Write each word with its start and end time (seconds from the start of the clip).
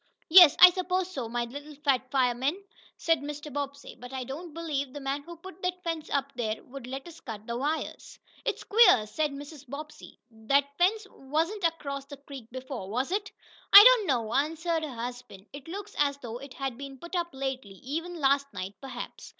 "Yes, 0.29 0.55
I 0.59 0.71
suppose 0.71 1.11
so, 1.11 1.29
my 1.29 1.43
little 1.45 1.75
fat 1.75 2.09
fireman," 2.09 2.59
said 2.97 3.19
Mr. 3.19 3.53
Bobbsey. 3.53 3.93
"But 3.99 4.11
I 4.11 4.23
don't 4.23 4.51
believe 4.51 4.91
the 4.93 4.99
man 4.99 5.21
who 5.21 5.35
put 5.37 5.61
that 5.61 5.83
fence 5.83 6.09
up 6.09 6.31
there 6.33 6.63
would 6.63 6.87
let 6.87 7.07
us 7.07 7.19
cut 7.19 7.45
the 7.45 7.55
wires." 7.55 8.17
"It's 8.43 8.63
queer," 8.63 9.05
said 9.05 9.29
Mrs. 9.31 9.69
Bobbsey. 9.69 10.19
"That 10.31 10.75
fence 10.79 11.05
wasn't 11.11 11.65
across 11.65 12.05
the 12.05 12.17
creek 12.17 12.49
before, 12.49 12.89
was 12.89 13.11
it?" 13.11 13.31
"I 13.71 13.83
don't 13.83 14.07
know," 14.07 14.33
answered 14.33 14.81
her 14.83 14.89
husband. 14.95 15.45
"It 15.53 15.67
looks 15.67 15.93
as 15.99 16.17
though 16.17 16.39
it 16.39 16.55
had 16.55 16.79
been 16.79 16.97
put 16.97 17.15
up 17.15 17.27
lately 17.31 17.75
even 17.83 18.19
last 18.19 18.51
night, 18.55 18.73
perhaps. 18.81 19.29